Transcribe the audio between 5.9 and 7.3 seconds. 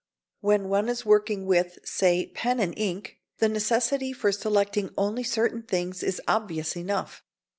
is obvious enough.